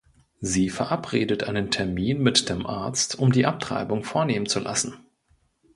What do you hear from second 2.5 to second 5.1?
Arzt, um die Abtreibung vornehmen zu lassen.